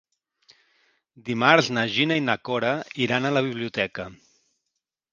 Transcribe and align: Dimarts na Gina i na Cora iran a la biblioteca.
Dimarts 1.27 1.69
na 1.79 1.85
Gina 1.97 2.19
i 2.21 2.25
na 2.31 2.39
Cora 2.51 2.75
iran 3.09 3.29
a 3.29 3.35
la 3.39 3.47
biblioteca. 3.53 4.11